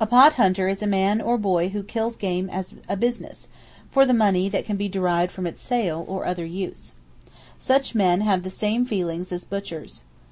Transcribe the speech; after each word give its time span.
A 0.00 0.06
Pot 0.06 0.32
Hunter 0.32 0.66
is 0.66 0.82
a 0.82 0.84
man 0.88 1.20
or 1.20 1.38
boy 1.38 1.68
who 1.68 1.84
kills 1.84 2.16
game 2.16 2.50
as 2.50 2.74
a 2.88 2.96
business, 2.96 3.46
for 3.88 4.04
the 4.04 4.12
money 4.12 4.48
that 4.48 4.66
can 4.66 4.76
be 4.76 4.88
derived 4.88 5.30
from 5.30 5.46
its 5.46 5.62
sale, 5.62 6.04
or 6.08 6.26
other 6.26 6.44
use. 6.44 6.90
Such 7.56 7.94
men 7.94 8.22
have 8.22 8.42
the 8.42 8.50
same 8.50 8.84
feelings 8.84 9.30
as 9.30 9.44
butchers. 9.44 10.02